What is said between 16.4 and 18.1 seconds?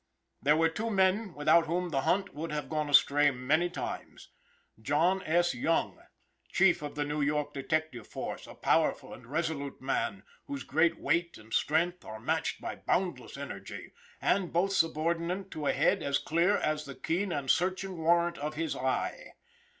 as the keen and searching